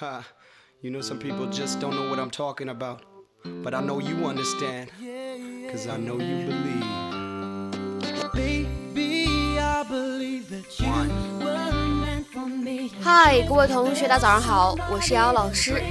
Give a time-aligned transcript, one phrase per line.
[0.00, 0.24] Ha,
[0.80, 3.02] you know, some people just don't know what I'm talking about.
[3.62, 4.88] But I know you understand,
[5.70, 6.86] cause I know you believe.
[8.32, 10.86] Baby, I believe that you
[11.44, 12.92] were meant for me.
[13.02, 15.82] 嗨，各位同学，大家早上好，我是瑶瑶老师，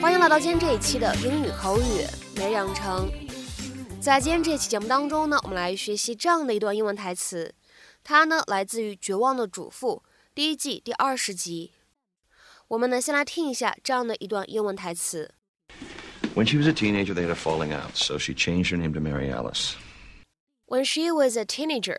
[0.00, 2.04] 欢迎来到今天这一期的英语口语
[2.34, 3.08] 每日养成。
[4.00, 7.54] 在今天这期节目当中呢，我们来学习这样的一段英文台词，
[8.02, 10.02] 它呢来自于《绝望的主妇》
[10.34, 11.70] 第一季第二十集。
[12.71, 15.33] 我们呢先来听一下这样的一段英文台词。
[16.35, 18.93] When she was a teenager, they had a falling out, so she changed her name
[18.93, 19.75] to Mary Alice.
[20.67, 21.97] When she was a teenager,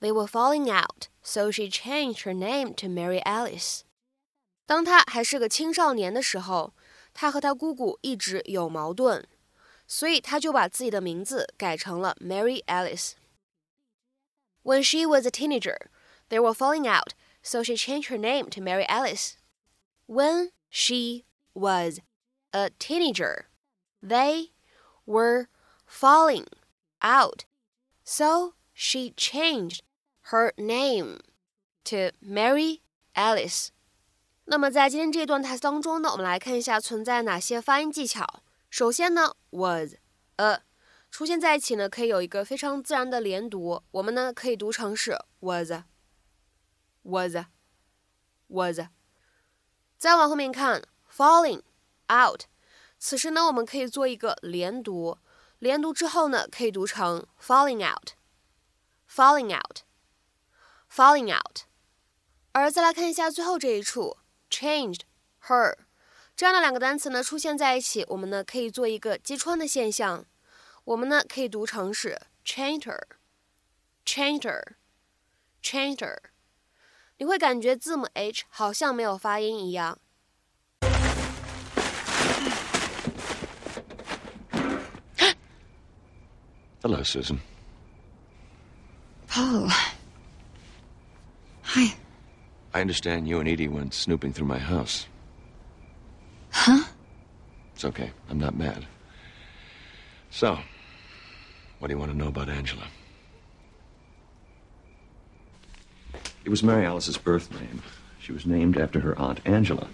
[0.00, 3.82] they were falling out, so she changed her name to Mary Alice.
[4.66, 6.74] 当她还是个青少年的时候，
[7.14, 9.24] 她和她姑姑一直有矛盾，
[9.86, 13.12] 所以她就把自己的名字改成了 Mary Alice.
[14.62, 15.88] When she was a teenager,
[16.28, 19.36] they were falling out, so she changed her name to Mary Alice.
[20.06, 22.00] When she was
[22.52, 23.46] a teenager,
[24.02, 24.50] they
[25.06, 25.46] were
[25.86, 26.46] falling
[27.00, 27.44] out,
[28.04, 29.80] so she changed
[30.30, 31.20] her name
[31.84, 32.80] to Mary
[33.14, 33.68] Alice.
[34.46, 38.42] 那么在今天这段台词当中呢，我们来看一下存在哪些发音技巧。
[38.68, 39.94] 首先呢，was
[40.36, 40.62] a
[41.10, 45.70] 出现在一起呢，可以有一个非常自然的连读，我们呢可以读成是 was
[47.02, 47.36] was
[48.48, 48.80] was。
[49.97, 51.61] 再往后面看，falling
[52.11, 52.43] out，
[52.99, 55.17] 此时呢我们可以做一个连读，
[55.59, 61.61] 连读之后呢可以读成 falling out，falling out，falling out。
[62.51, 64.17] 而再来看一下最后这一处
[64.49, 65.01] ，changed
[65.47, 65.75] her
[66.35, 70.25] 这样的两个单词呢出现在一起，我们呢可以做一个击穿的现象，
[70.83, 76.17] 我们呢可以读成是 changed her，changed her，changed her。
[77.18, 79.98] 你会感觉字母 h 好像没有发音一样。
[86.82, 87.40] Hello, Susan.
[89.28, 89.68] Paul.
[91.62, 91.94] Hi.
[92.72, 95.06] I understand you and Edie went snooping through my house.
[96.50, 96.84] Huh?
[97.74, 98.10] It's okay.
[98.28, 98.86] I'm not mad.
[100.30, 100.58] So,
[101.78, 102.86] what do you want to know about Angela?
[106.45, 107.81] It was Mary Alice's birth name.
[108.19, 109.87] She was named after her aunt Angela.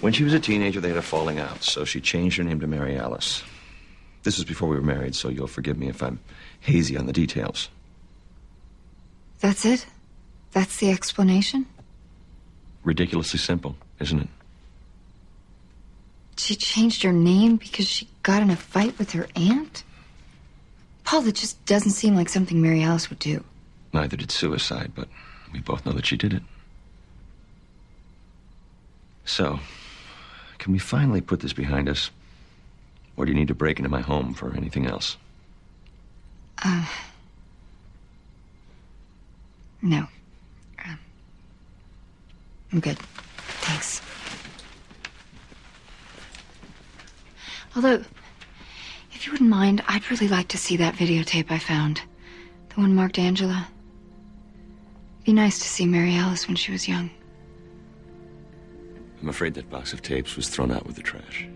[0.00, 2.60] When she was a teenager, they had a falling out, so she changed her name
[2.60, 3.42] to Mary Alice.
[4.22, 6.20] This was before we were married, so you'll forgive me if I'm
[6.60, 7.70] hazy on the details.
[9.40, 9.86] That's it?
[10.52, 11.66] That's the explanation?
[12.84, 14.28] Ridiculously simple, isn't it?
[16.36, 19.84] She changed her name because she got in a fight with her aunt?
[21.04, 23.42] Paul, that just doesn't seem like something Mary Alice would do.
[23.92, 25.08] Neither did suicide, but
[25.52, 26.42] we both know that she did it.
[29.24, 29.58] So,
[30.58, 32.10] can we finally put this behind us?
[33.16, 35.16] Or do you need to break into my home for anything else?
[36.62, 36.86] Uh.
[39.82, 40.06] No.
[40.84, 40.98] Um,
[42.72, 42.98] I'm good.
[42.98, 44.00] Thanks.
[47.74, 48.02] Although,
[49.12, 52.00] if you wouldn't mind, I'd really like to see that videotape I found.
[52.70, 53.68] The one marked Angela.
[55.26, 57.10] Be nice to see Mary Alice when she was young.
[59.20, 61.48] I'm afraid that box of tapes was thrown out with the trash.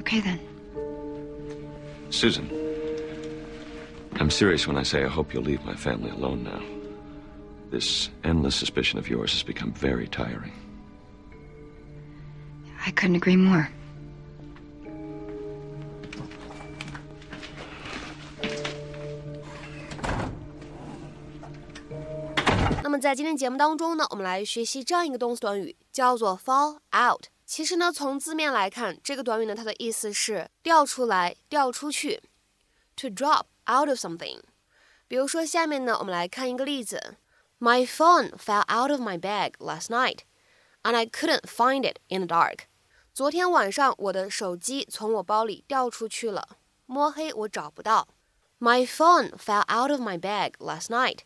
[0.00, 0.38] Okay then.
[2.10, 2.46] Susan,
[4.20, 6.62] I'm serious when I say I hope you'll leave my family alone now.
[7.70, 10.52] This endless suspicion of yours has become very tiring.
[12.84, 13.70] I couldn't agree more.
[23.00, 27.26] 在今天节目当中呢，我们来学习这样一个动词短语，叫做 fall out。
[27.44, 32.22] 其实呢，从字面来看，这个短语呢，它的意思是掉出来、掉出去
[32.96, 34.40] ，to drop out of something。
[35.06, 37.16] 比如说下面呢，我们来看一个例子
[37.60, 40.20] ：My phone fell out of my bag last night,
[40.82, 42.60] and I couldn't find it in the dark。
[43.12, 46.56] 昨天晚上我的手机从我包里掉出去了，
[46.86, 48.08] 摸黑我找不到。
[48.58, 51.18] My phone fell out of my bag last night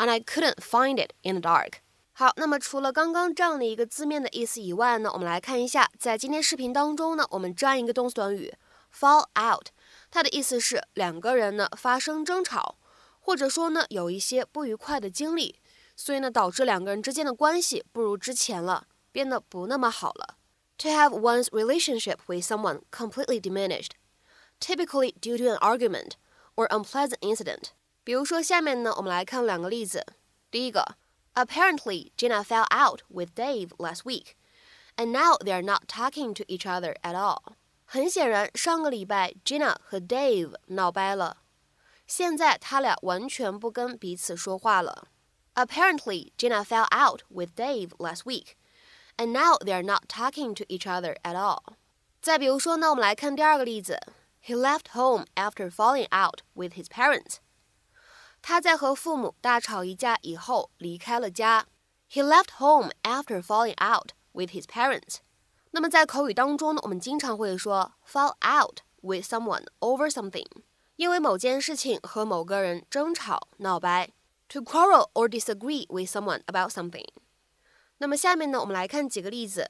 [0.00, 1.74] and I couldn't find it in the dark.
[2.12, 8.54] 好，那么除了刚刚这样的一个字面的意思以外呢，我们来看一下，在今天视频当中呢，我们这样一个动词短语
[8.94, 9.68] fall out，
[10.10, 12.76] 它的意思是两个人呢发生争吵，
[13.20, 15.60] 或者说呢有一些不愉快的经历，
[15.94, 20.36] 所以呢导致两个人之间的关系不如之前了，变得不那么好了。
[20.78, 23.90] To have one's relationship with someone completely diminished,
[24.58, 26.12] typically due to an argument
[26.54, 27.72] or unpleasant incident.
[28.03, 30.05] 比如说，下面呢，我们来看两个例子。
[30.51, 30.95] 第一个
[31.33, 34.35] Apparently, Gina fell out with Dave last week,
[34.95, 37.55] and now they're not talking to each other at all.
[37.85, 41.37] 很显然，上个礼拜 Gina 和 Dave 闹掰了，
[42.07, 45.07] 现在他俩完全不跟彼此说话了。
[45.55, 48.55] Apparently, Gina fell out with Dave last week,
[49.17, 51.75] and now they're not talking to each other at all.
[52.21, 53.99] 再比如说呢，我们来看第二个例子。
[54.41, 57.37] He left home after falling out with his parents.
[58.41, 61.65] 他在和父母大吵一架以后离开了家。
[62.09, 65.17] He left home after falling out with his parents.
[65.71, 70.47] 那么在口语当中呢，我们经常会说 fall out with someone over something，
[70.95, 74.11] 因为某件事情和某个人争吵闹掰。
[74.49, 77.07] To quarrel or disagree with someone about something。
[77.97, 79.69] 那么下面呢，我们来看几个例子。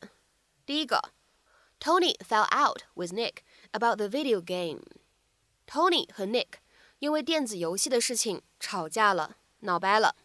[0.66, 1.12] 第一个，
[1.80, 3.38] Tony fell out with Nick
[3.72, 4.82] about the video game.
[5.66, 6.59] Tony 和 Nick
[7.00, 10.16] 因为电子游戏的事情吵架了，闹掰了。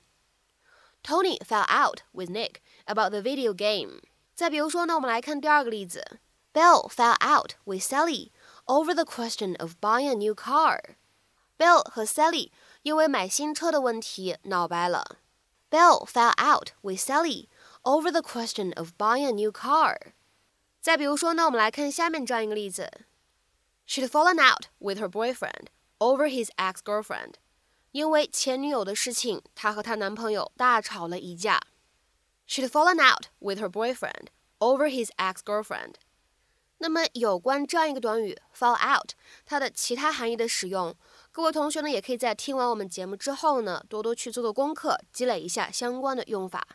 [1.02, 2.56] Tony fell out with Nick
[2.86, 4.02] about the video game.
[4.34, 6.18] 再比如说呢，我们来看第二个例子，
[6.52, 8.30] Bill fell out with Sally
[8.66, 10.96] over the question of buying a new car.
[11.58, 12.50] Bill 和 Sally
[12.82, 15.18] 因为买新车的问题闹掰了。
[15.70, 17.48] Bill fell out with Sally
[17.82, 20.12] over the question of buying a new car.
[20.80, 22.90] 再比如说呢，我们来看下面这样一个例子。
[23.86, 25.66] She'd fallen out with her boyfriend
[25.99, 27.33] over his ex-girlfriend.
[27.91, 31.61] 因为前女友的事情，她和她男朋友大吵了一架。
[32.47, 34.27] She'd fallen out with her boyfriend
[34.59, 35.95] over his ex-girlfriend.
[36.79, 39.11] 那么有关这样一个短语 fall out，
[39.45, 40.93] 它的其他含义的使用，
[41.31, 46.67] 各位同学呢也可以在听完我们节目之后呢，多多去做做功课，积累一下相关的用法。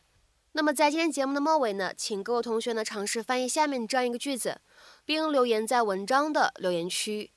[0.53, 4.63] 那么在今天节目的末尾呢，请各位同学呢尝试翻译下面这样一个句子，
[5.05, 7.31] 并留言在文章的留言区。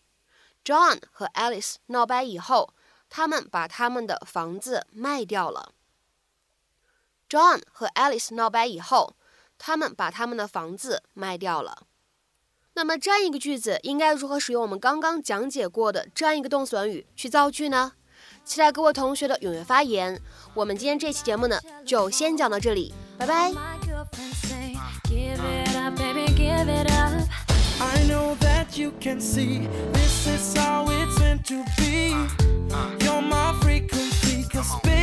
[0.63, 2.73] John 和 Alice 闹掰以后，
[3.09, 5.73] 他们把他们的房子卖掉了。
[7.29, 9.15] John 和 Alice 闹掰以后，
[9.57, 11.87] 他们把他们的房子卖掉了。
[12.75, 17.93] 那么这样一个句子应该如何使用我们刚刚讲解过的这样一个动词短语去造句呢？
[18.45, 20.19] 期待各位同学的踊跃发言。
[20.53, 22.93] 我们今天这期节目呢，就先讲到这里。
[23.17, 23.53] 拜拜。
[28.39, 29.67] That you can see.
[29.93, 32.13] This is how it's meant to be.
[32.13, 32.91] Uh, uh.
[33.01, 35.02] You're my frequency, cause baby,